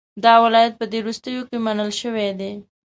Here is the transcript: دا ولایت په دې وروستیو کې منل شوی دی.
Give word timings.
دا 0.23 0.33
ولایت 0.45 0.73
په 0.77 0.85
دې 0.91 0.99
وروستیو 1.01 1.47
کې 1.49 1.57
منل 1.65 1.91
شوی 2.01 2.29
دی. 2.39 2.51